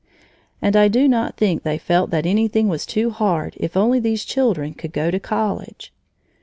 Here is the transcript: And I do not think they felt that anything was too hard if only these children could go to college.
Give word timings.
And 0.63 0.75
I 0.75 0.87
do 0.87 1.07
not 1.07 1.37
think 1.37 1.61
they 1.61 1.77
felt 1.77 2.09
that 2.09 2.25
anything 2.25 2.67
was 2.67 2.87
too 2.87 3.11
hard 3.11 3.53
if 3.59 3.77
only 3.77 3.99
these 3.99 4.25
children 4.25 4.73
could 4.73 4.93
go 4.93 5.11
to 5.11 5.19
college. 5.19 5.93